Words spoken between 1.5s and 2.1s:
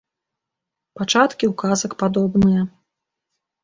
у казак